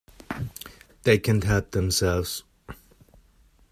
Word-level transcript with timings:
They 1.03 1.19
can't 1.19 1.43
help 1.43 1.69
themselves. 1.69 2.43